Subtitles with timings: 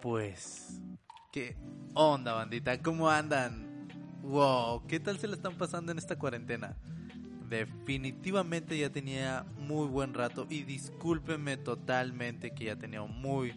[0.00, 0.80] Pues,
[1.30, 1.58] ¿qué
[1.92, 2.80] onda, bandita?
[2.80, 3.86] ¿Cómo andan?
[4.22, 6.78] Wow, ¿qué tal se la están pasando en esta cuarentena?
[7.50, 13.52] Definitivamente ya tenía muy buen rato y discúlpenme totalmente que ya tenía muy,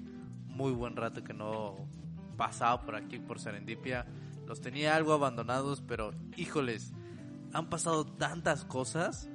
[0.46, 1.88] muy buen rato que no
[2.36, 4.06] pasaba por aquí, por Serendipia.
[4.46, 6.92] Los tenía algo abandonados, pero híjoles,
[7.54, 9.30] han pasado tantas cosas,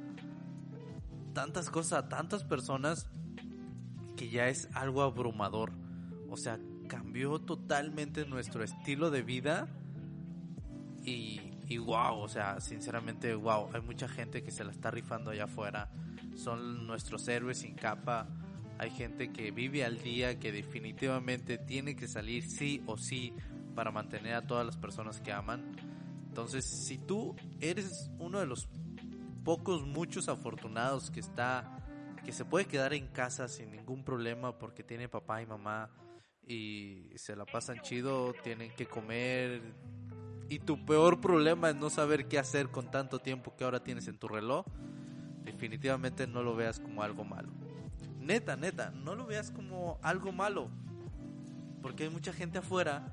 [1.32, 3.08] tantas cosas tantas personas
[4.14, 5.72] que ya es algo abrumador.
[6.28, 9.68] O sea, cambió totalmente nuestro estilo de vida
[11.04, 15.30] y, y wow, o sea, sinceramente wow, hay mucha gente que se la está rifando
[15.30, 15.90] allá afuera,
[16.34, 18.28] son nuestros héroes sin capa,
[18.78, 23.34] hay gente que vive al día, que definitivamente tiene que salir sí o sí
[23.74, 25.76] para mantener a todas las personas que aman.
[26.28, 28.68] Entonces, si tú eres uno de los
[29.44, 31.82] pocos, muchos afortunados que está,
[32.24, 35.90] que se puede quedar en casa sin ningún problema porque tiene papá y mamá,
[36.48, 39.60] y se la pasan chido, tienen que comer.
[40.48, 44.08] Y tu peor problema es no saber qué hacer con tanto tiempo que ahora tienes
[44.08, 44.64] en tu reloj.
[45.44, 47.50] Definitivamente no lo veas como algo malo.
[48.18, 50.70] Neta, neta, no lo veas como algo malo.
[51.82, 53.12] Porque hay mucha gente afuera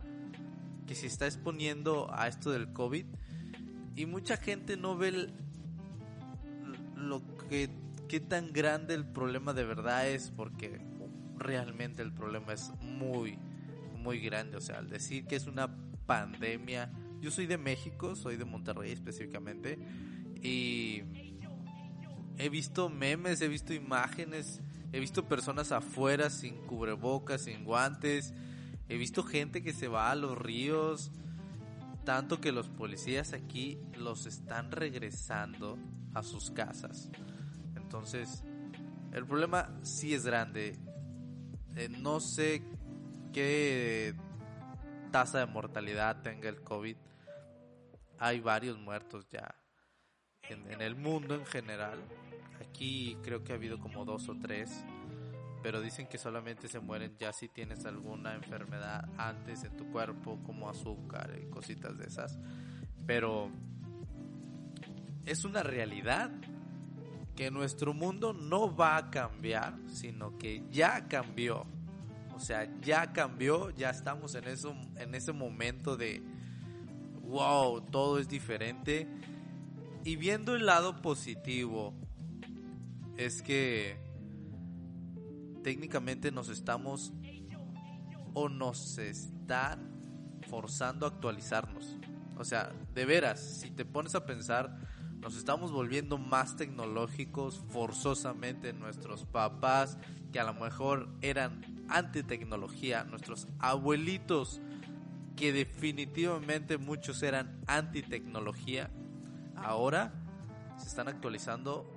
[0.87, 3.05] que se está exponiendo a esto del COVID.
[3.97, 5.29] Y mucha gente no ve
[6.95, 7.69] lo que
[8.07, 10.79] qué tan grande el problema de verdad es porque
[11.37, 13.37] realmente el problema es muy,
[13.97, 14.57] muy grande.
[14.57, 15.75] O sea, al decir que es una
[16.05, 19.79] pandemia, yo soy de México, soy de Monterrey específicamente,
[20.41, 21.03] y
[22.37, 24.61] he visto memes, he visto imágenes,
[24.91, 28.33] he visto personas afuera sin cubrebocas, sin guantes,
[28.87, 31.11] he visto gente que se va a los ríos,
[32.03, 35.77] tanto que los policías aquí los están regresando
[36.13, 37.09] a sus casas.
[37.75, 38.43] Entonces,
[39.11, 40.77] el problema sí es grande.
[41.75, 42.63] Eh, no sé
[43.35, 44.15] qué
[45.11, 46.95] tasa de mortalidad tenga el COVID.
[48.17, 49.53] Hay varios muertos ya
[50.43, 51.99] en, el mundo en general.
[52.61, 54.85] Aquí creo que ha habido como dos o tres.
[55.61, 60.39] Pero dicen que solamente se mueren ya si tienes alguna enfermedad antes en tu cuerpo,
[60.45, 62.39] como azúcar y cositas de esas.
[63.05, 63.51] Pero
[65.25, 66.31] es una realidad
[67.35, 71.74] que nuestro mundo no va a cambiar, sino que ya cambió.
[72.35, 76.21] O sea, ya cambió, ya estamos en, eso, en ese momento de,
[77.21, 79.07] wow, todo es diferente.
[80.03, 81.93] Y viendo el lado positivo,
[83.15, 83.97] es que
[85.63, 87.13] técnicamente nos estamos
[88.33, 91.97] o nos están forzando a actualizarnos.
[92.37, 94.77] O sea, de veras, si te pones a pensar,
[95.21, 98.73] nos estamos volviendo más tecnológicos forzosamente.
[98.73, 99.97] Nuestros papás,
[100.33, 104.61] que a lo mejor eran anti-tecnología, nuestros abuelitos,
[105.35, 108.89] que definitivamente muchos eran anti-tecnología,
[109.55, 110.13] ahora
[110.77, 111.91] se están actualizando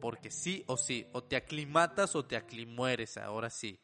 [0.00, 3.80] porque sí o sí, o te aclimatas o te aclimueres, ahora sí.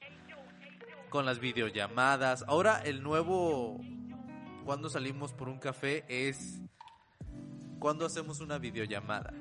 [1.10, 2.44] Con las videollamadas.
[2.48, 3.80] Ahora el nuevo
[4.64, 6.60] cuando salimos por un café es
[7.78, 9.32] cuando hacemos una videollamada.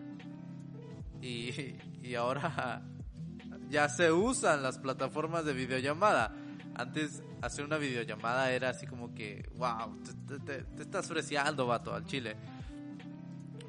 [1.22, 2.84] Y, y ahora
[3.74, 6.32] ya se usan las plataformas de videollamada.
[6.76, 9.98] Antes hacer una videollamada era así como que, wow,
[10.46, 12.36] te, estás freseando, vato, al chile.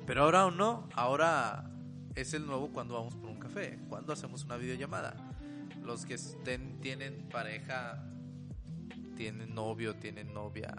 [0.06, 1.70] Pero ahora o no, ahora
[2.15, 5.16] es el nuevo cuando vamos por un café, cuando hacemos una videollamada.
[5.83, 8.04] Los que estén, tienen pareja,
[9.16, 10.74] tienen novio, tienen novia,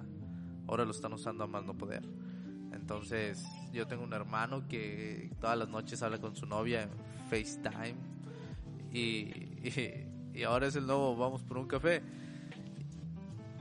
[0.68, 2.04] ahora lo están usando a más no poder.
[2.74, 3.44] Entonces,
[3.74, 6.90] yo tengo un hermano que todas las noches habla con su novia en
[7.28, 7.96] FaceTime.
[8.96, 12.02] Y, ahora es el nuevo, vamos por un café.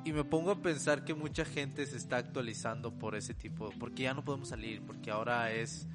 [0.04, 4.04] Y me pongo a pensar que mucha gente se está actualizando por ese tipo, porque
[4.04, 5.88] ya no podemos salir, porque ahora es,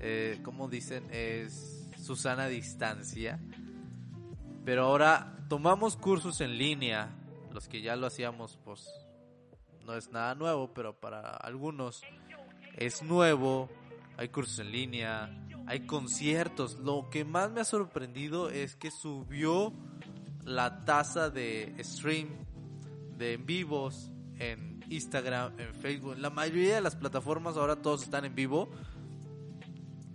[0.00, 3.40] eh, como dicen, es Susana distancia.
[4.64, 7.08] Pero ahora tomamos cursos en línea,
[7.52, 8.88] los que ya lo hacíamos, pues
[9.86, 12.02] no es nada nuevo, pero para algunos
[12.76, 13.70] es nuevo,
[14.18, 16.78] hay cursos en línea, hay conciertos.
[16.78, 19.72] Lo que más me ha sorprendido es que subió
[20.44, 22.28] la tasa de stream
[23.18, 26.16] de en vivos en Instagram, en Facebook.
[26.18, 28.70] La mayoría de las plataformas ahora todos están en vivo.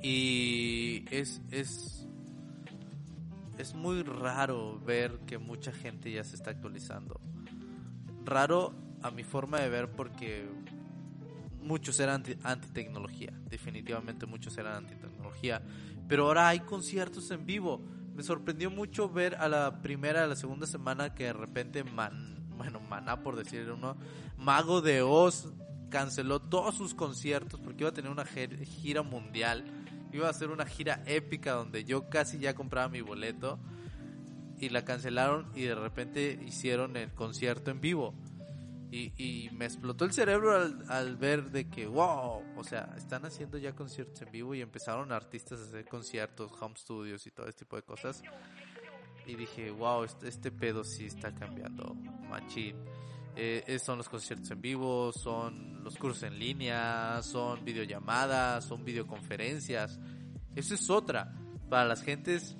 [0.02, 2.08] Y es, es,
[3.58, 7.20] es muy raro ver que mucha gente ya se está actualizando.
[8.24, 10.48] Raro a mi forma de ver porque
[11.62, 15.62] muchos eran anti, tecnología, definitivamente muchos eran anti tecnología,
[16.08, 17.82] pero ahora hay conciertos en vivo.
[18.16, 22.48] Me sorprendió mucho ver a la primera, a la segunda semana que de repente Man,
[22.58, 23.96] bueno, Maná por decir uno,
[24.38, 25.48] Mago de Oz
[25.90, 29.64] canceló todos sus conciertos porque iba a tener una gira mundial,
[30.12, 33.60] iba a hacer una gira épica donde yo casi ya compraba mi boleto
[34.62, 38.14] y la cancelaron y de repente hicieron el concierto en vivo.
[38.94, 40.54] Y, me explotó el cerebro
[40.90, 45.14] al, ver de que, wow, o sea, están haciendo ya conciertos en vivo y empezaron
[45.14, 48.22] artistas a hacer conciertos, home studios y todo este tipo de cosas.
[49.26, 51.94] Y dije, wow, este, este pedo sí está cambiando,
[52.30, 52.76] machín.
[53.38, 60.00] Eh, son los conciertos en vivo, son los cursos en línea, son videollamadas, son videoconferencias.
[60.54, 61.34] Eso es otra.
[61.70, 62.58] Para las gentes,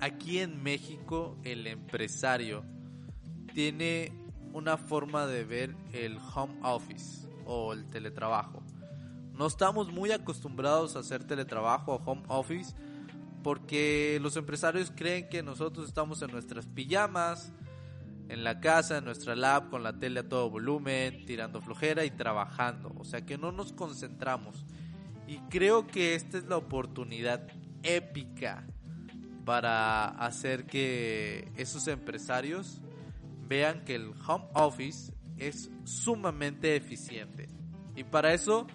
[0.00, 2.62] aquí en México, el empresario
[3.54, 4.23] tiene
[4.54, 8.62] una forma de ver el home office o el teletrabajo.
[9.32, 12.74] No estamos muy acostumbrados a hacer teletrabajo o home office
[13.42, 17.52] porque los empresarios creen que nosotros estamos en nuestras pijamas,
[18.28, 22.10] en la casa, en nuestra lab, con la tele a todo volumen, tirando flojera y
[22.12, 22.94] trabajando.
[22.96, 24.64] O sea que no nos concentramos.
[25.26, 27.48] Y creo que esta es la oportunidad
[27.82, 28.64] épica
[29.44, 32.80] para hacer que esos empresarios
[33.46, 37.48] vean que el home office es sumamente eficiente.
[37.96, 38.66] Y para eso,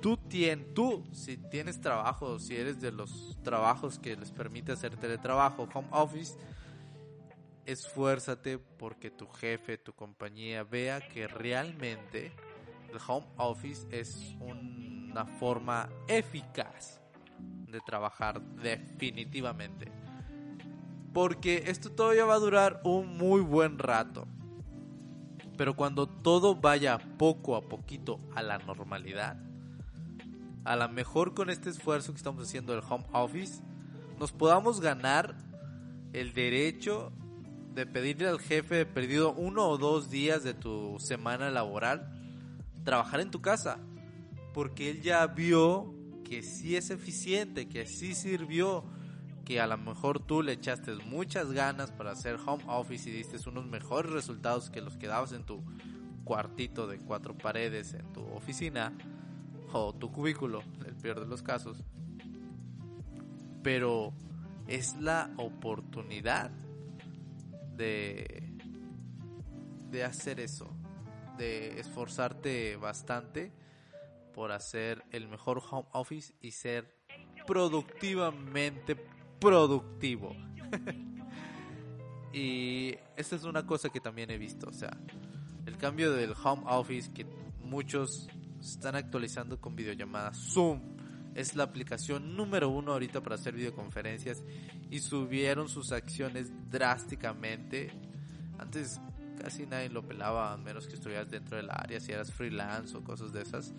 [0.00, 4.96] tú, tienes, tú si tienes trabajo, si eres de los trabajos que les permite hacer
[4.96, 6.36] teletrabajo, home office,
[7.64, 12.32] esfuérzate porque tu jefe, tu compañía vea que realmente
[12.90, 17.00] el home office es una forma eficaz
[17.38, 20.05] de trabajar definitivamente
[21.16, 24.28] porque esto todavía va a durar un muy buen rato.
[25.56, 29.38] Pero cuando todo vaya poco a poquito a la normalidad,
[30.66, 33.62] a lo mejor con este esfuerzo que estamos haciendo del home office,
[34.20, 35.38] nos podamos ganar
[36.12, 37.14] el derecho
[37.72, 42.12] de pedirle al jefe perdido uno o dos días de tu semana laboral
[42.84, 43.78] trabajar en tu casa.
[44.52, 48.84] Porque él ya vio que sí es eficiente, que sí sirvió,
[49.46, 53.38] que a lo mejor tú le echaste muchas ganas para hacer home office y diste
[53.48, 55.62] unos mejores resultados que los que dabas en tu
[56.24, 58.92] cuartito de cuatro paredes en tu oficina
[59.72, 61.84] o tu cubículo, el peor de los casos.
[63.62, 64.12] Pero
[64.66, 66.50] es la oportunidad
[67.76, 68.46] de
[69.90, 70.76] de hacer eso,
[71.38, 73.52] de esforzarte bastante
[74.34, 76.96] por hacer el mejor home office y ser
[77.46, 78.96] productivamente
[79.40, 80.34] productivo.
[82.32, 84.96] y esta es una cosa que también he visto, o sea,
[85.66, 87.26] el cambio del home office que
[87.60, 88.28] muchos
[88.60, 90.38] están actualizando con videollamadas.
[90.38, 90.80] Zoom
[91.34, 94.42] es la aplicación número uno ahorita para hacer videoconferencias
[94.90, 97.92] y subieron sus acciones drásticamente.
[98.58, 99.00] Antes
[99.42, 103.04] casi nadie lo pelaba, a menos que estuvieras dentro del área, si eras freelance o
[103.04, 103.74] cosas de esas.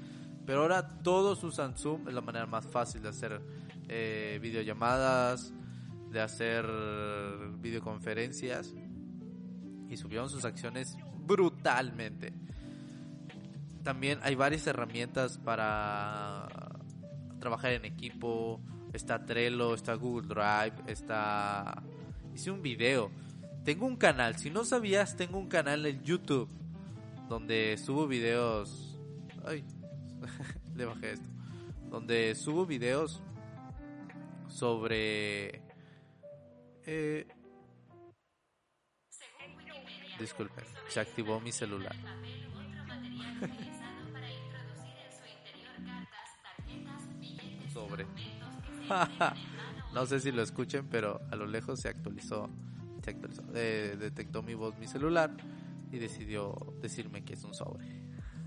[0.46, 3.42] Pero ahora todos usan Zoom, es la manera más fácil de hacer
[3.88, 5.54] eh, videollamadas,
[6.12, 6.66] de hacer
[7.60, 8.74] videoconferencias
[9.90, 12.34] y subieron sus acciones brutalmente.
[13.84, 16.48] También hay varias herramientas para
[17.40, 18.60] trabajar en equipo.
[18.94, 21.84] Está Trello, está Google Drive, está...
[22.34, 23.12] Hice un video.
[23.64, 26.50] Tengo un canal, si no sabías, tengo un canal en YouTube
[27.28, 28.98] donde subo videos...
[29.46, 29.64] Ay,
[30.76, 31.30] le bajé esto.
[31.90, 33.22] Donde subo videos
[34.58, 35.62] sobre
[36.88, 37.28] eh,
[40.20, 41.96] disculpen, se activó mi celular.
[47.72, 48.08] Sobre.
[49.94, 52.50] no sé si lo escuchen, pero a lo lejos se actualizó.
[53.04, 53.44] Se actualizó.
[53.44, 55.38] detectó mi voz mi celular
[55.92, 57.86] y decidió decirme que es un sobre.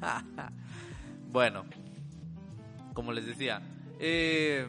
[1.30, 1.66] bueno,
[2.94, 3.62] como les decía,
[4.00, 4.66] eh,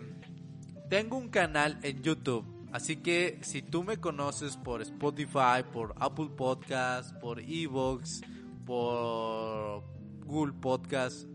[0.92, 6.30] tengo un canal en YouTube Así que si tú me conoces por Spotify, por Apple
[6.38, 8.22] Podcast, por Evox,
[8.66, 9.84] por
[10.26, 11.28] Google Podcast,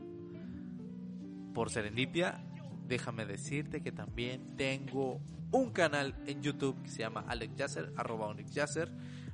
[1.52, 2.42] por Serendipia,
[2.86, 5.20] déjame decirte que también tengo
[5.52, 8.90] un canal en YouTube que se llama Alex Yasser, arroba Onyx Yasser.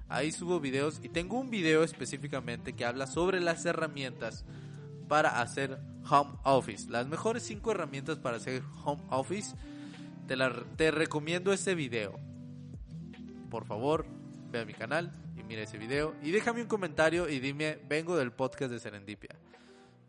[0.08, 4.44] Ahí subo videos y tengo un video específicamente que habla sobre las herramientas
[5.08, 5.78] para hacer
[6.10, 6.90] home office.
[6.90, 9.54] Las mejores 5 herramientas para hacer home office.
[10.32, 10.38] Te,
[10.78, 12.18] te recomiendo ese video.
[13.50, 14.06] Por favor,
[14.50, 16.14] ve a mi canal y mira ese video.
[16.22, 19.36] Y déjame un comentario y dime, vengo del podcast de Serendipia.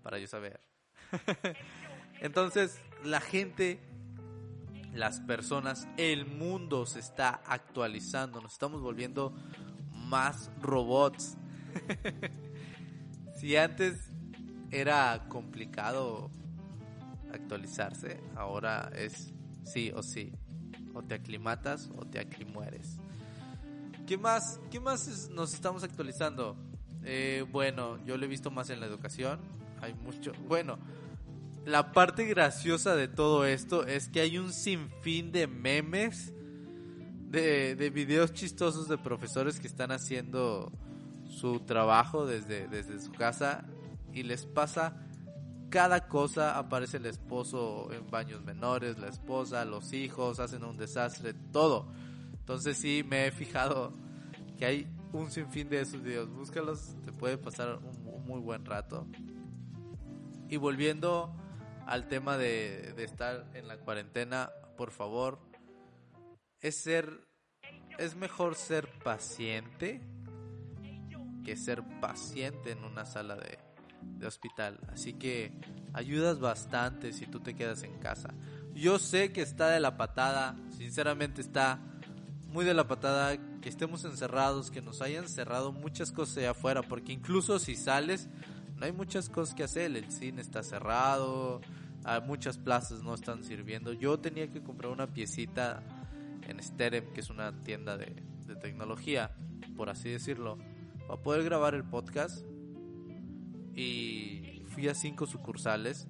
[0.01, 0.61] Para yo saber.
[2.21, 3.81] Entonces, la gente,
[4.93, 8.39] las personas, el mundo se está actualizando.
[8.39, 9.33] Nos estamos volviendo
[9.91, 11.35] más robots.
[13.35, 14.09] si antes
[14.71, 16.31] era complicado
[17.33, 19.32] actualizarse, ahora es
[19.63, 20.33] sí o sí.
[20.93, 22.97] O te aclimatas o te aclimueres.
[24.05, 24.59] ¿Qué más?
[24.69, 26.57] ¿Qué más nos estamos actualizando?
[27.03, 29.39] Eh, bueno, yo lo he visto más en la educación.
[29.81, 30.31] Hay mucho.
[30.47, 30.77] Bueno,
[31.65, 36.33] la parte graciosa de todo esto es que hay un sinfín de memes,
[37.29, 40.71] de, de videos chistosos de profesores que están haciendo
[41.27, 43.65] su trabajo desde, desde su casa
[44.13, 45.02] y les pasa
[45.73, 46.59] cada cosa.
[46.59, 51.91] Aparece el esposo en baños menores, la esposa, los hijos, hacen un desastre, todo.
[52.31, 53.91] Entonces sí me he fijado
[54.59, 56.29] que hay un sinfín de esos videos.
[56.29, 59.07] Búscalos, te puede pasar un muy buen rato.
[60.47, 61.35] Y volviendo
[61.87, 65.39] al tema de, estar en la cuarentena, por favor,
[66.61, 67.27] es ser,
[67.97, 70.01] es mejor ser paciente
[71.43, 73.57] que ser paciente en una sala de,
[74.17, 74.79] de hospital.
[74.91, 75.51] Así que
[75.93, 78.33] ayudas bastante si tú te quedas en casa.
[78.73, 81.79] Yo sé que está de la patada, sinceramente está
[82.47, 86.83] muy de la patada que estemos encerrados, que nos hayan cerrado muchas cosas allá afuera,
[86.83, 88.29] porque incluso si sales,
[88.77, 91.61] no hay muchas cosas que hacer, el cine está cerrado,
[92.25, 93.93] muchas plazas no están sirviendo.
[93.93, 95.81] Yo tenía que comprar una piecita
[96.47, 98.21] en Sterem, que es una tienda de,
[98.61, 99.31] tecnología,
[99.75, 100.59] por así decirlo,
[101.07, 102.45] para poder grabar el podcast.
[103.75, 106.07] Y fui a cinco sucursales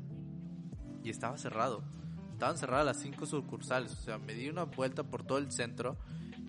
[1.03, 1.83] y estaba cerrado.
[2.31, 5.97] Estaban cerradas las cinco sucursales, o sea, me di una vuelta por todo el centro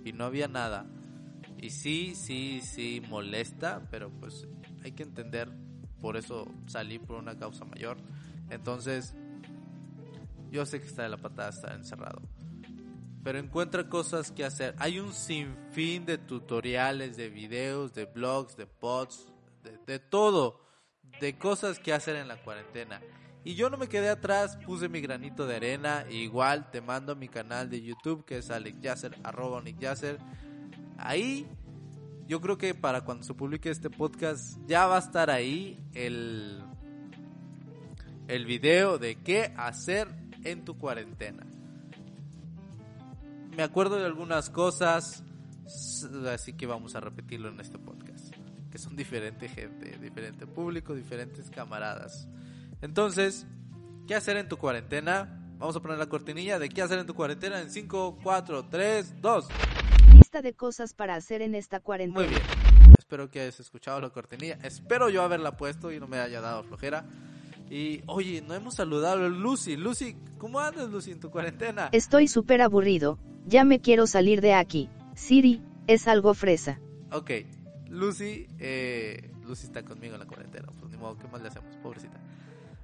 [0.04, 0.87] y no había nada.
[1.59, 4.47] Y sí, sí, sí, molesta, pero pues
[4.83, 5.50] hay que entender,
[6.00, 7.97] por eso salí por una causa mayor.
[8.50, 9.14] Entonces,
[10.50, 12.23] yo sé que está de la patada estar encerrado.
[13.25, 14.75] Pero encuentra cosas que hacer.
[14.78, 19.33] Hay un sinfín de tutoriales, de videos, de blogs, de pods,
[19.87, 20.61] de, todo.
[21.21, 23.00] De cosas que hacer en la cuarentena.
[23.44, 26.06] Y yo no me quedé atrás, puse mi granito de arena.
[26.11, 30.18] igual te mando a mi canal de YouTube que es Alex Yasser, arroba Yasser.
[30.97, 31.47] Ahí,
[32.26, 36.62] yo creo que para cuando se publique este podcast, ya va a estar ahí el,
[38.28, 40.09] el video de qué hacer
[40.44, 41.47] en tu cuarentena.
[43.54, 45.23] Me acuerdo de algunas cosas,
[46.33, 48.13] así que vamos a repetirlo en este podcast,
[48.75, 52.26] que son diferente gente, diferente público, diferentes camaradas.
[52.83, 53.47] Entonces,
[54.09, 55.40] ¿qué hacer en tu cuarentena?
[55.59, 59.23] Vamos a poner la cortinilla de qué hacer en tu cuarentena en 5, 4, 3,
[59.23, 59.49] 2.
[60.14, 62.26] Lista de cosas para hacer en esta cuarentena.
[62.26, 62.43] Muy bien.
[62.99, 64.59] Espero que hayas escuchado la cortinilla.
[64.61, 67.04] Espero yo haberla puesto y no me haya dado flojera.
[67.71, 69.76] Y oye, no hemos saludado a Lucy.
[69.76, 71.90] Lucy, ¿cómo andas, Lucy, en tu cuarentena?
[71.93, 73.21] Estoy súper aburrido.
[73.47, 74.90] Ya me quiero salir de aquí.
[75.14, 76.81] Siri, es algo fresa.
[77.12, 77.31] Ok,
[77.94, 80.68] Lucy, eh, Lucy está conmigo en la cuarentena.
[80.78, 81.74] Pues ni modo, ¿qué más le hacemos?
[81.76, 82.20] Pobrecita.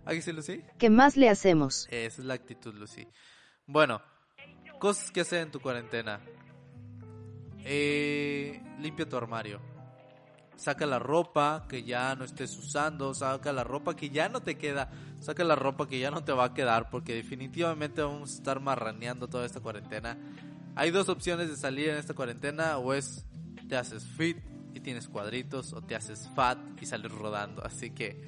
[0.05, 0.63] ¿Aquí sí, Lucy?
[0.79, 1.87] ¿Qué más le hacemos?
[1.91, 3.07] Esa es la actitud, Lucy.
[3.67, 4.01] Bueno,
[4.79, 6.21] cosas que hacer en tu cuarentena.
[7.65, 9.61] Eh, limpia tu armario
[10.61, 14.59] saca la ropa que ya no estés usando, saca la ropa que ya no te
[14.59, 18.35] queda, saca la ropa que ya no te va a quedar, porque definitivamente vamos a
[18.35, 20.19] estar marraneando toda esta cuarentena.
[20.77, 23.25] Hay dos opciones de salir en esta cuarentena, o es
[23.71, 24.37] te haces fit
[24.75, 27.65] y tienes cuadritos, o te haces fat y sales rodando.
[27.65, 28.23] Así que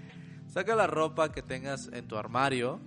[0.48, 2.80] saca la ropa que tengas en tu armario,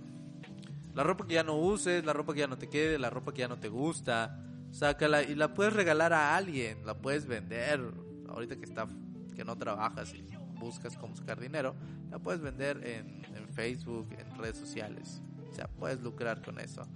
[0.94, 3.32] la ropa que ya no uses, la ropa que ya no te quede, la ropa
[3.32, 7.80] que ya no te gusta, sácala y la puedes regalar a alguien, la puedes vender.
[8.28, 8.88] Ahorita que está
[9.36, 10.26] que no trabajas y
[10.58, 11.76] buscas cómo sacar dinero,
[12.10, 15.22] la puedes vender en, Facebook, en redes sociales.
[15.50, 16.86] O sea, puedes lucrar con eso.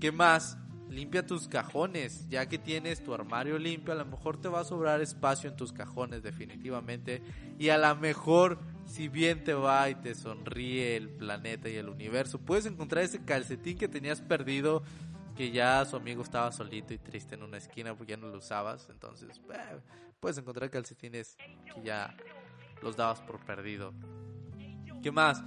[0.00, 0.58] ¿Qué más?
[0.92, 4.64] Limpia tus cajones, ya que tienes tu armario limpio, a lo mejor te va a
[4.64, 7.22] sobrar espacio en tus cajones definitivamente.
[7.58, 11.88] Y a lo mejor, si bien te va y te sonríe el planeta y el
[11.88, 14.82] universo, puedes encontrar ese calcetín que tenías perdido,
[15.34, 18.36] que ya su amigo estaba solito y triste en una esquina porque ya no lo
[18.36, 18.90] usabas.
[18.90, 19.80] Entonces, eh,
[20.20, 21.38] puedes encontrar calcetines
[21.74, 22.14] que ya
[22.82, 23.94] los dabas por perdido.
[25.02, 25.42] ¿Qué más?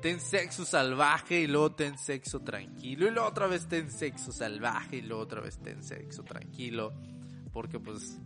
[0.00, 4.96] Ten sexo salvaje y luego ten sexo tranquilo y luego otra vez ten sexo salvaje
[4.96, 6.92] y luego otra vez ten sexo tranquilo.
[7.52, 8.18] Porque pues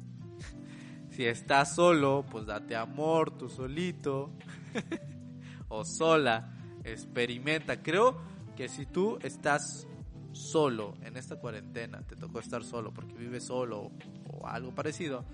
[1.11, 4.33] si estás solo, pues date amor tú solito
[5.69, 6.53] o sola,
[6.85, 7.83] experimenta.
[7.83, 8.21] Creo
[8.57, 9.87] que si tú estás
[10.33, 13.93] solo en esta cuarentena, te tocó estar solo porque vives solo
[14.31, 15.25] o algo parecido,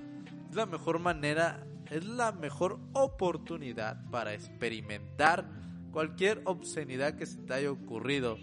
[0.48, 5.59] es la mejor manera, es la mejor oportunidad para experimentar
[5.90, 8.38] cualquier obscenidad que se te haya ocurrido,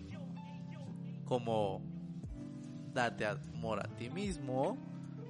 [1.25, 1.82] como
[2.94, 4.77] date amor a ti mismo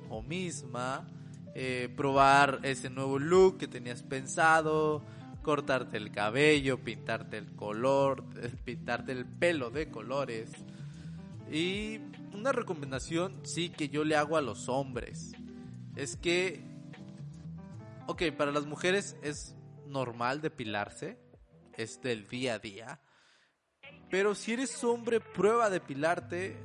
[0.09, 1.07] o misma,
[1.55, 5.03] eh, probar ese nuevo look que tenías pensado,
[5.41, 8.23] cortarte el cabello, pintarte el color,
[8.65, 10.51] pintarte el pelo de colores.
[11.51, 11.99] Y
[12.33, 15.33] una recomendación sí que yo le hago a los hombres
[15.95, 16.63] es que,
[18.07, 19.55] ok, para las mujeres es
[19.87, 21.17] normal depilarse,
[21.77, 22.99] es del día a día.
[24.09, 26.57] Pero si eres hombre, prueba depilarte.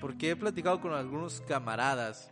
[0.00, 2.30] Porque he platicado con algunos camaradas.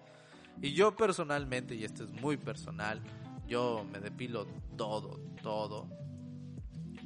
[0.60, 3.02] Y yo personalmente, y esto es muy personal,
[3.46, 5.88] yo me depilo todo, todo.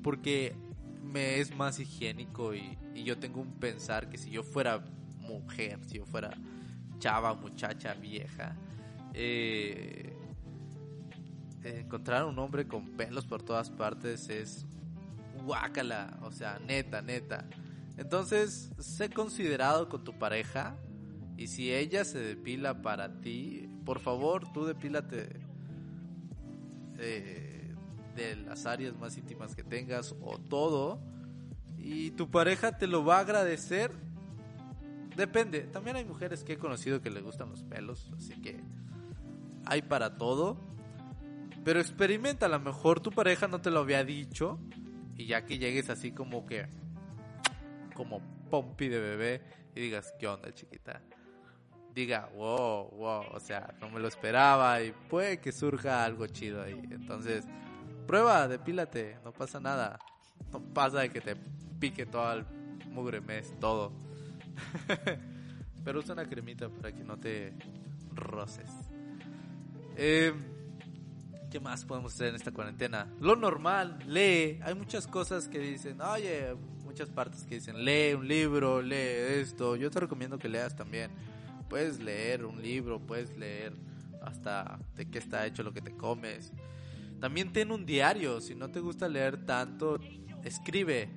[0.03, 0.55] Porque
[1.03, 4.85] me es más higiénico y, y yo tengo un pensar que si yo fuera
[5.21, 6.31] mujer, si yo fuera
[6.99, 8.57] chava, muchacha, vieja,
[9.15, 10.15] eh,
[11.63, 14.67] encontrar un hombre con pelos por todas partes es
[15.47, 17.49] guácala, o sea, neta, neta.
[17.97, 20.77] Entonces, sé considerado con tu pareja
[21.37, 25.39] y si ella se depila para ti, por favor, tú depílate
[26.99, 27.75] eh,
[28.15, 31.01] de las áreas más íntimas que tengas o todo
[31.79, 33.93] y tu pareja te lo va a agradecer.
[35.17, 38.61] Depende, también hay mujeres que he conocido que le gustan los pelos, así que
[39.65, 40.59] hay para todo.
[41.65, 44.59] Pero experimenta, a lo mejor tu pareja no te lo había dicho
[45.17, 46.67] y ya que llegues así como que
[47.95, 48.21] como
[48.51, 49.43] pompi de bebé
[49.75, 51.01] y digas, ¿qué onda, chiquita?
[51.95, 56.63] Diga, wow, wow, o sea, no me lo esperaba y puede que surja algo chido
[56.63, 56.81] ahí.
[56.91, 57.45] Entonces,
[58.07, 59.99] prueba, depílate, no pasa nada.
[60.53, 61.37] No pasa de que te
[61.81, 62.45] pique todo el
[62.91, 63.93] mugre mes, todo.
[65.85, 67.55] Pero usa una cremita para que no te
[68.15, 68.71] roces.
[69.97, 70.35] Eh,
[71.51, 73.07] ¿Qué más podemos hacer en esta cuarentena?
[73.21, 74.59] Lo normal, lee.
[74.63, 79.77] Hay muchas cosas que dicen, oye, muchas partes que dicen, lee un libro, lee esto.
[79.77, 81.11] Yo te recomiendo que leas también.
[81.69, 83.75] Puedes leer un libro, puedes leer
[84.23, 86.53] hasta de qué está hecho lo que te comes.
[87.21, 88.41] También ten un diario.
[88.41, 90.01] Si no te gusta leer tanto,
[90.43, 91.09] escribe.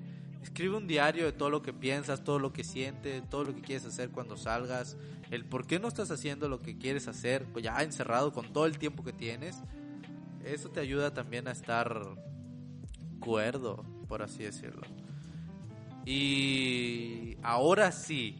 [0.44, 3.62] Escribe un diario de todo lo que piensas, todo lo que sientes, todo lo que
[3.62, 4.96] quieres hacer cuando salgas,
[5.32, 8.66] el por qué no estás haciendo lo que quieres hacer, pues ya encerrado con todo
[8.66, 9.58] el tiempo que tienes
[10.44, 12.02] eso te ayuda también a estar
[13.20, 14.82] cuerdo, por así decirlo.
[16.06, 18.40] Y ahora sí,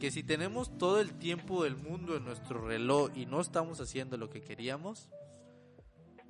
[0.00, 4.16] que si tenemos todo el tiempo del mundo en nuestro reloj y no estamos haciendo
[4.16, 5.08] lo que queríamos,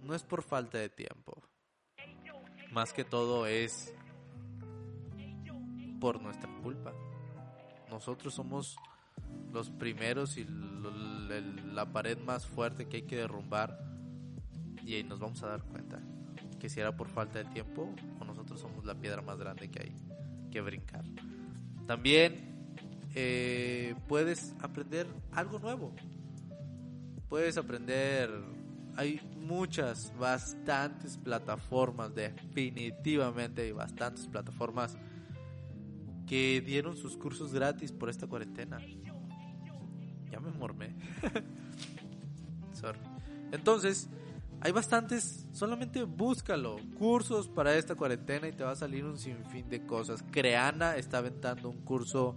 [0.02, 1.42] no es por falta de tiempo.
[2.72, 3.94] Más que todo es
[6.00, 6.92] por nuestra culpa.
[7.90, 8.76] Nosotros somos
[9.52, 10.46] los primeros y
[11.72, 13.93] la pared más fuerte que hay que derrumbar
[14.84, 16.00] y ahí nos vamos a dar cuenta
[16.58, 19.82] que si era por falta de tiempo o nosotros somos la piedra más grande que
[19.82, 19.94] hay
[20.50, 21.04] que brincar.
[21.86, 22.54] También
[23.14, 25.94] eh, puedes aprender algo nuevo.
[27.28, 28.30] Puedes aprender,
[28.96, 34.96] hay muchas, bastantes plataformas, definitivamente hay bastantes plataformas
[36.26, 38.78] que dieron sus cursos gratis por esta cuarentena.
[40.30, 40.94] Ya me mormé.
[42.72, 42.98] Sorry.
[43.52, 44.08] Entonces,
[44.64, 46.76] hay bastantes, solamente búscalo.
[46.98, 50.24] Cursos para esta cuarentena y te va a salir un sinfín de cosas.
[50.30, 52.34] Creana está aventando un curso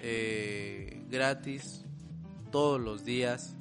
[0.00, 1.84] eh, gratis
[2.50, 3.54] todos los días.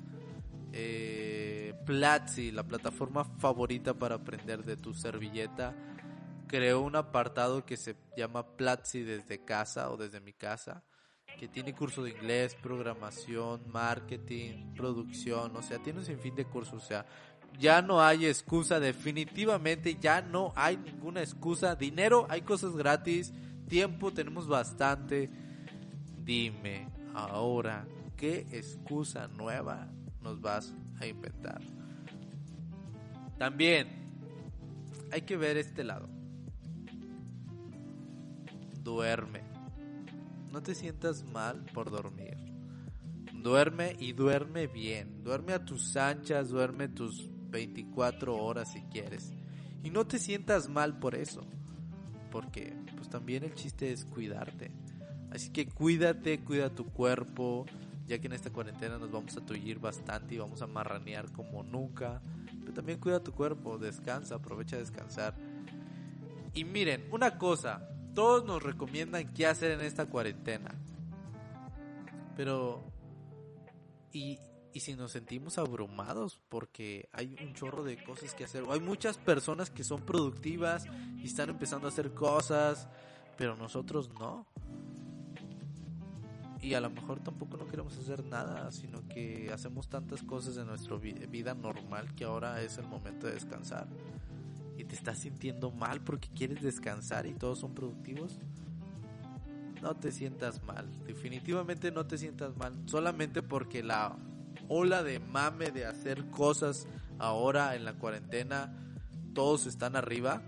[0.74, 5.76] Eh, Platzi, la plataforma favorita para aprender de tu servilleta,
[6.48, 10.84] creó un apartado que se llama Platzi desde casa o desde mi casa
[11.38, 16.84] que tiene curso de inglés, programación, marketing, producción, o sea, tiene un sinfín de cursos,
[16.84, 17.06] o sea,
[17.60, 21.76] ya no hay excusa, definitivamente ya no hay ninguna excusa.
[21.76, 23.34] Dinero, hay cosas gratis,
[23.68, 25.30] tiempo tenemos bastante.
[26.24, 27.88] Dime ahora,
[28.18, 29.88] ¿qué excusa nueva
[30.22, 31.62] nos vas a inventar?
[33.38, 33.88] También
[35.12, 36.10] hay que ver este lado.
[38.82, 39.44] Duerme.
[40.52, 42.38] No te sientas mal por dormir.
[43.34, 45.24] Duerme y duerme bien.
[45.24, 49.34] Duerme a tus anchas, duerme tus 24 horas si quieres.
[49.84, 51.46] Y no te sientas mal por eso.
[52.32, 54.72] porque pues también el chiste es cuidarte.
[55.32, 57.66] Así que cuídate, cuida tu cuerpo,
[58.08, 61.64] ya que en esta cuarentena nos vamos a tullir bastante y vamos a marranear como
[61.64, 62.22] nunca.
[62.60, 65.36] Pero también cuida tu cuerpo, descansa, aprovecha a descansar.
[66.54, 70.74] Y miren, una cosa, todos nos recomiendan qué hacer en esta cuarentena.
[72.36, 72.84] Pero,
[74.12, 74.40] ¿y,
[74.76, 78.66] y si nos sentimos abrumados porque hay un chorro de cosas que hacer?
[78.70, 80.86] Hay muchas personas que son productivas
[81.16, 82.90] y están empezando a hacer cosas,
[83.38, 84.46] pero nosotros no
[86.62, 90.68] y a lo mejor tampoco no queremos hacer nada, sino que hacemos tantas cosas en
[90.68, 93.88] nuestra vida normal que ahora es el momento de descansar.
[94.78, 98.40] Y te estás sintiendo mal porque quieres descansar y todos son productivos.
[99.82, 104.18] No te sientas mal, definitivamente no te sientas mal, solamente porque la
[104.68, 106.88] ola de mame de hacer cosas
[107.20, 108.74] ahora en la cuarentena,
[109.34, 110.42] todos están arriba.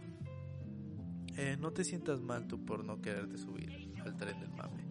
[1.36, 4.86] Eh, no te sientas mal tú por no quererte subir al tren del mame.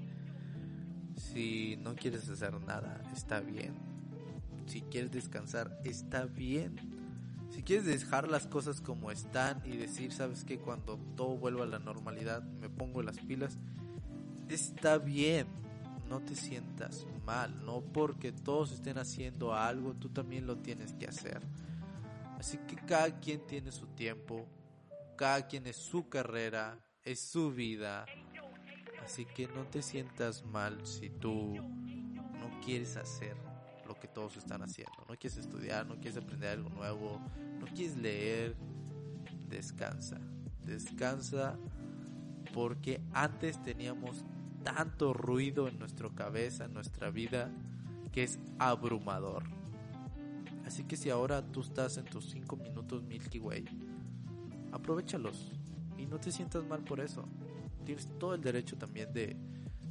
[1.16, 3.74] Si no quieres hacer nada, está bien.
[4.66, 6.76] Si quieres descansar, está bien.
[7.50, 11.68] Si quieres dejar las cosas como están y decir, sabes que cuando todo vuelva a
[11.68, 13.58] la normalidad me pongo las pilas,
[14.48, 15.46] está bien.
[16.08, 21.06] No te sientas mal, no porque todos estén haciendo algo, tú también lo tienes que
[21.06, 21.40] hacer.
[22.38, 24.46] Así que cada quien tiene su tiempo,
[25.16, 28.06] cada quien es su carrera, es su vida,
[29.06, 33.36] Así que no te sientas mal si tú no quieres hacer
[33.86, 34.96] lo que todos están haciendo.
[35.08, 37.20] No quieres estudiar, no quieres aprender algo nuevo,
[37.60, 38.56] no quieres leer.
[39.48, 40.18] Descansa.
[40.64, 41.56] Descansa
[42.52, 44.24] porque antes teníamos
[44.74, 47.52] tanto ruido en nuestra cabeza, en nuestra vida,
[48.10, 49.44] que es abrumador.
[50.66, 53.64] Así que si ahora tú estás en tus 5 minutos Milky Way,
[54.72, 55.52] aprovechalos
[55.96, 57.28] y no te sientas mal por eso
[57.86, 59.36] tienes todo el derecho también de,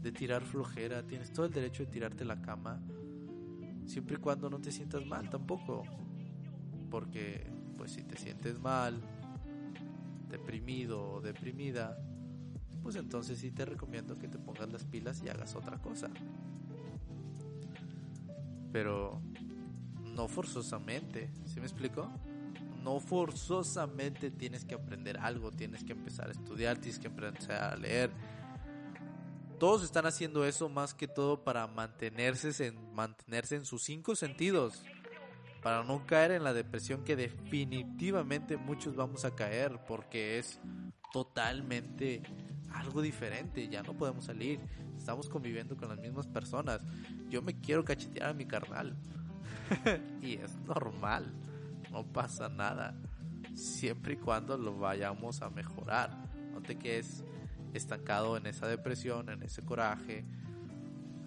[0.02, 2.82] de tirar flojera, tienes todo el derecho de tirarte la cama,
[3.86, 5.84] siempre y cuando no te sientas mal tampoco.
[6.92, 9.02] Porque, pues si te sientes mal,
[10.30, 11.98] deprimido o deprimida,
[12.86, 16.08] pues entonces sí te recomiendo que te pongas las pilas y hagas otra cosa.
[18.72, 19.20] Pero
[20.14, 22.12] no forzosamente, ¿sí me explico?
[22.84, 27.76] no forzosamente tienes que aprender algo, tienes que empezar a estudiar, tienes que empezar a
[27.76, 28.12] leer.
[29.60, 34.84] Todos están haciendo eso más que todo para mantenerse en, mantenerse en sus cinco sentidos,
[35.64, 40.60] para no caer en la depresión que definitivamente muchos vamos a caer porque es
[41.12, 42.22] totalmente
[42.80, 44.60] algo diferente, ya no podemos salir,
[44.98, 46.82] estamos conviviendo con las mismas personas.
[47.30, 48.96] Yo me quiero cachetear a mi carnal
[50.22, 51.34] y es normal
[51.96, 52.94] no pasa nada.
[53.54, 56.12] Siempre y cuando lo vayamos a mejorar.
[56.52, 57.24] No te quedes
[57.74, 60.26] estancado en esa depresión, en ese coraje.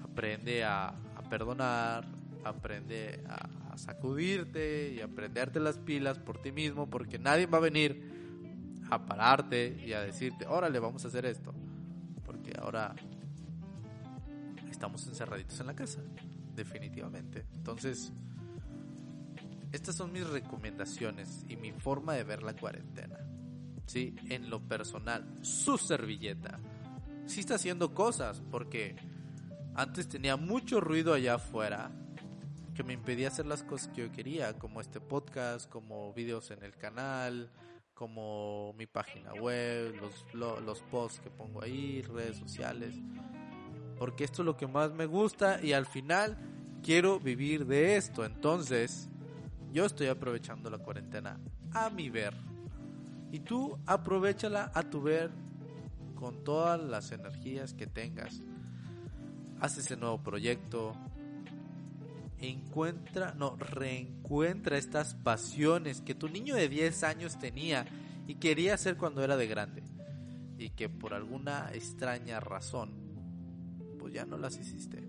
[0.05, 0.95] Aprende a,
[1.31, 2.07] perdonar,
[2.45, 7.59] aprende a, a, sacudirte y a prenderte las pilas por ti mismo, porque nadie va
[7.59, 8.18] a venir
[8.91, 11.53] a pararte y a decirte, órale, vamos a hacer esto.
[12.25, 12.95] Porque ahora
[14.71, 16.01] estamos encerraditos en la casa,
[16.55, 17.47] definitivamente.
[17.55, 18.13] Entonces,
[19.73, 23.19] estas son mis recomendaciones y mi forma de ver la cuarentena.
[23.87, 26.61] Sí, en lo personal, su servilleta.
[27.27, 28.97] Sí está haciendo cosas porque
[29.75, 31.91] antes tenía mucho ruido allá afuera
[32.75, 36.63] que me impedía hacer las cosas que yo quería, como este podcast, como videos en
[36.63, 37.51] el canal,
[37.99, 42.95] como mi página web, los, los posts que pongo ahí, redes sociales.
[43.99, 46.39] Porque esto es lo que más me gusta y al final
[46.81, 48.25] quiero vivir de esto.
[48.25, 49.09] Entonces,
[49.73, 51.41] yo estoy aprovechando la cuarentena
[51.73, 52.35] a mi ver.
[53.33, 55.33] Y tú aprovechala a tu ver
[56.15, 58.43] con todas las energías que tengas.
[59.59, 60.93] Haz ese nuevo proyecto.
[62.41, 67.87] Encuentra, no, reencuentra estas pasiones que tu niño de 10 años tenía
[68.29, 69.83] y quería hacer cuando era de grande.
[70.57, 72.93] Y que por alguna extraña razón,
[73.99, 75.09] pues ya no las hiciste.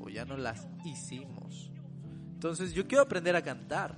[0.00, 1.72] O ya no las hicimos.
[2.34, 3.96] Entonces yo quiero aprender a cantar.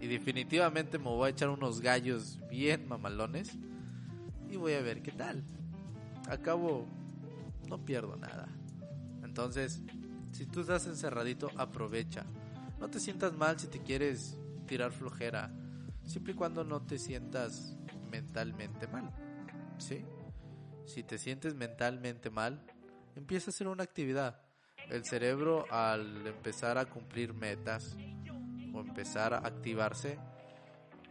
[0.00, 3.58] Y definitivamente me voy a echar unos gallos bien mamalones.
[4.50, 5.44] Y voy a ver qué tal.
[6.28, 6.86] Acabo,
[7.68, 8.48] no pierdo nada.
[9.22, 9.82] Entonces,
[10.40, 12.24] si tú estás encerradito, aprovecha.
[12.78, 15.50] No te sientas mal si te quieres tirar flojera.
[16.06, 17.76] Siempre y cuando no te sientas
[18.10, 19.12] mentalmente mal.
[19.76, 20.02] ¿Sí?
[20.86, 22.58] Si te sientes mentalmente mal,
[23.16, 24.40] empieza a hacer una actividad
[24.88, 27.98] el cerebro al empezar a cumplir metas
[28.72, 30.18] o empezar a activarse,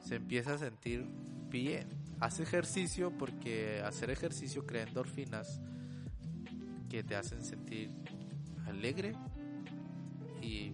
[0.04, 1.06] se empieza a sentir
[1.52, 1.88] bien.
[2.20, 5.62] haz ejercicio porque hacer ejercicio crea endorfinas
[6.90, 7.92] que te hacen sentir
[8.70, 9.14] alegre
[10.42, 10.74] y,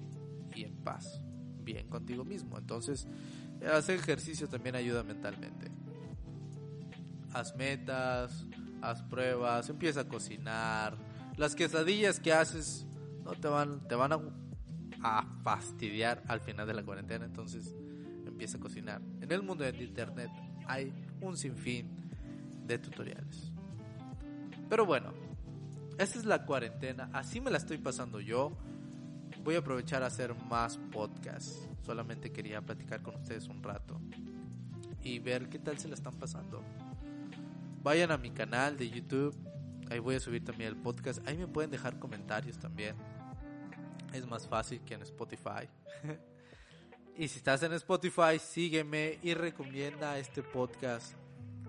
[0.56, 1.22] y en paz,
[1.64, 2.58] bien contigo mismo.
[2.58, 3.08] Entonces,
[3.74, 5.72] hacer ejercicio también ayuda mentalmente.
[7.34, 8.46] Haz metas,
[8.82, 10.98] haz pruebas, empieza a cocinar.
[11.38, 12.86] Las quesadillas que haces
[13.24, 14.20] no te van, te van a,
[15.44, 17.76] fastidiar al final de la cuarentena, entonces
[18.26, 19.02] empieza a cocinar.
[19.22, 20.32] En el mundo de internet
[20.66, 21.92] hay un sinfín
[22.66, 23.52] de tutoriales.
[24.68, 25.14] Pero bueno,
[25.98, 28.52] esta es la cuarentena, así me la estoy pasando yo.
[29.44, 31.70] Voy a aprovechar a hacer más podcasts.
[31.84, 34.00] Solamente quería platicar con ustedes un rato
[35.04, 36.64] y ver qué tal se la están pasando.
[37.84, 39.36] Vayan a mi canal de YouTube,
[39.92, 41.26] ahí voy a subir también el podcast.
[41.28, 42.96] Ahí me pueden dejar comentarios también.
[44.12, 45.70] Es más fácil que en Spotify.
[47.18, 51.14] y si estás en Spotify, sígueme y recomienda este podcast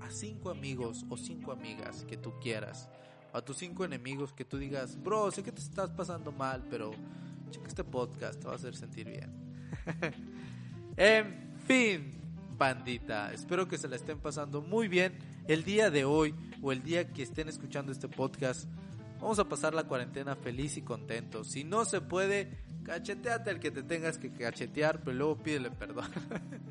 [0.00, 2.88] a cinco amigos o cinco amigas que tú quieras.
[3.36, 6.92] A tus cinco enemigos que tú digas, bro, sé que te estás pasando mal, pero
[7.50, 9.30] checa este podcast, te va a hacer sentir bien.
[10.96, 12.18] en fin,
[12.56, 15.18] bandita, espero que se la estén pasando muy bien
[15.48, 18.70] el día de hoy o el día que estén escuchando este podcast.
[19.20, 21.44] Vamos a pasar la cuarentena feliz y contento.
[21.44, 26.10] Si no se puede, cacheteate el que te tengas que cachetear, pero luego pídele perdón.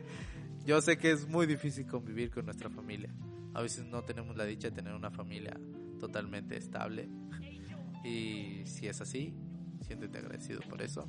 [0.65, 3.13] Yo sé que es muy difícil convivir con nuestra familia.
[3.53, 5.55] A veces no tenemos la dicha de tener una familia
[6.05, 7.09] totalmente estable.
[8.03, 9.33] Y si es así,
[9.81, 11.07] siéntete agradecido por eso.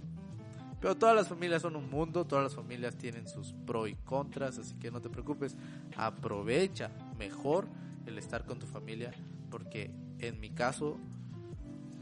[0.81, 4.59] Pero todas las familias son un mundo, todas las familias tienen sus pros y contras,
[4.59, 5.57] así que no te preocupes.
[5.97, 7.69] Aprovecha mejor
[8.07, 9.13] el estar con tu familia,
[9.51, 10.99] porque en mi caso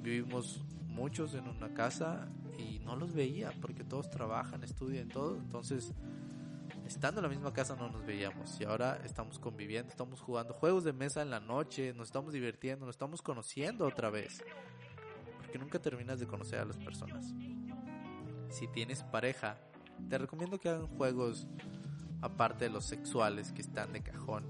[0.03, 2.29] vivimos muchos en una casa
[2.59, 5.37] y no los veía, porque todos trabajan, estudian, todo.
[5.37, 5.93] Entonces
[6.87, 10.85] estando en la misma casa no nos veíamos y ahora estamos conviviendo, estamos jugando juegos
[10.85, 14.43] de mesa en la noche, nos estamos divirtiendo, nos estamos conociendo otra vez.
[15.39, 17.33] Porque nunca terminas de conocer a las personas.
[18.51, 19.57] Si tienes pareja,
[20.09, 21.47] te recomiendo que hagan juegos
[22.21, 24.45] aparte de los sexuales que están de cajón.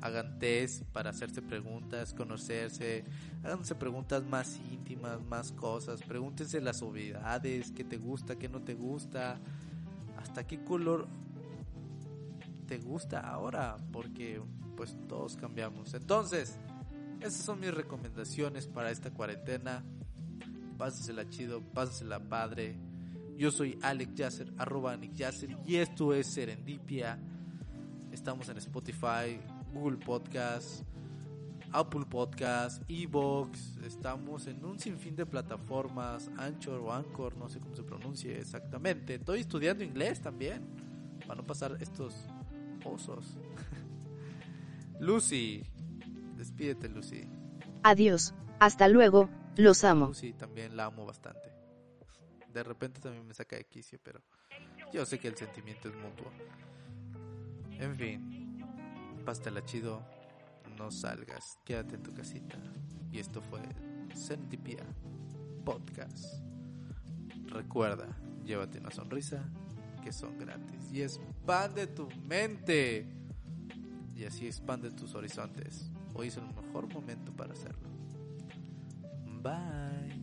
[0.00, 3.04] Hagan test para hacerse preguntas, conocerse,
[3.42, 8.74] háganse preguntas más íntimas, más cosas, pregúntense las obviedades, qué te gusta, qué no te
[8.74, 9.40] gusta,
[10.18, 11.08] hasta qué color
[12.66, 14.40] te gusta ahora, porque
[14.76, 15.94] pues todos cambiamos.
[15.94, 16.58] Entonces,
[17.20, 19.84] esas son mis recomendaciones para esta cuarentena.
[20.76, 22.76] Pásasela chido, pásasela padre.
[23.36, 27.18] Yo soy Alex Yasser, arroba Alex Yasser, y esto es Serendipia.
[28.10, 29.38] Estamos en Spotify,
[29.74, 30.82] Google Podcast,
[31.72, 33.76] Apple Podcast, Evox.
[33.84, 39.16] Estamos en un sinfín de plataformas, Anchor o Anchor, no sé cómo se pronuncie exactamente.
[39.16, 40.62] Estoy estudiando inglés también,
[41.26, 42.28] para no pasar estos
[45.00, 45.62] Lucy,
[46.36, 47.28] despídete Lucy.
[47.82, 50.06] Adiós, hasta luego, los amo.
[50.06, 51.52] Lucy también la amo bastante.
[52.52, 54.20] De repente también me saca de quicio, pero
[54.92, 56.30] yo sé que el sentimiento es mutuo.
[57.78, 58.64] En fin,
[59.24, 60.02] pastela chido,
[60.78, 62.56] no salgas, quédate en tu casita.
[63.12, 63.60] Y esto fue
[64.14, 64.84] Sentipia
[65.64, 66.42] Podcast.
[67.46, 68.06] Recuerda,
[68.44, 69.44] llévate una sonrisa
[70.12, 73.06] son gratis y expande tu mente
[74.14, 75.90] y así expande tus horizontes.
[76.14, 77.88] Hoy es el mejor momento para hacerlo.
[79.42, 80.22] Bye.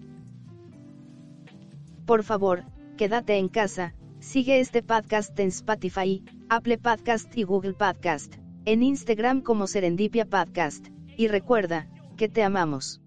[2.05, 2.63] Por favor,
[2.97, 9.41] quédate en casa, sigue este podcast en Spotify, Apple Podcast y Google Podcast, en Instagram
[9.41, 13.02] como Serendipia Podcast, y recuerda, que te amamos.